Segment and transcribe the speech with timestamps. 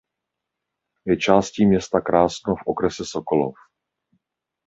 [1.05, 3.55] Je částí města Krásno v okrese Sokolov.